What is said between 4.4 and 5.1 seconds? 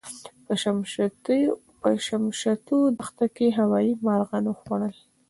وخوړل.